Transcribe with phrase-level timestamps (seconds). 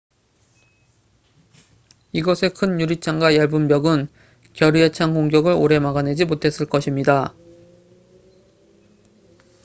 [2.11, 4.07] 이것의 큰 유리창과 얇은 벽은
[4.53, 7.35] 결의에 찬 공격을 오래 막아내지 못했을 것입니다